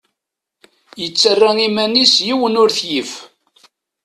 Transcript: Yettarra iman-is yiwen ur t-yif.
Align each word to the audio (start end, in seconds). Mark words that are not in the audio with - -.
Yettarra 1.01 1.49
iman-is 1.67 2.13
yiwen 2.27 2.59
ur 2.61 2.69
t-yif. 2.77 3.11